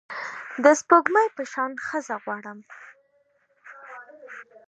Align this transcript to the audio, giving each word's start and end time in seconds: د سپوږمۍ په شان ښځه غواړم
د 0.63 0.65
سپوږمۍ 0.79 1.27
په 1.35 1.43
شان 1.51 1.71
ښځه 1.85 2.15
غواړم 2.23 2.59